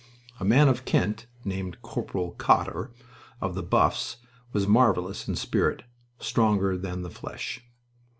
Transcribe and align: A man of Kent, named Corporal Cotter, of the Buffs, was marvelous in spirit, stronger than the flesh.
A 0.39 0.43
man 0.45 0.67
of 0.67 0.83
Kent, 0.83 1.27
named 1.45 1.83
Corporal 1.83 2.31
Cotter, 2.31 2.91
of 3.39 3.53
the 3.53 3.61
Buffs, 3.61 4.17
was 4.51 4.65
marvelous 4.65 5.27
in 5.27 5.35
spirit, 5.35 5.83
stronger 6.17 6.75
than 6.75 7.03
the 7.03 7.11
flesh. 7.11 7.61